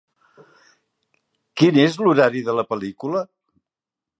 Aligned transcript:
Quin 1.61 1.77
és 1.83 1.99
l'horari 2.07 2.41
de 2.51 2.59
la 2.61 2.65
pel·lícula 2.73 3.23